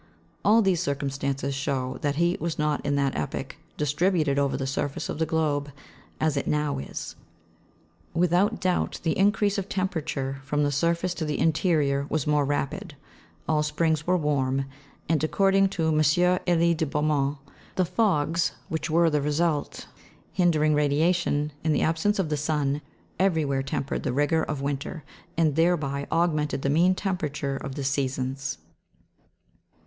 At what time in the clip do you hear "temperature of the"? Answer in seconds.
26.95-27.83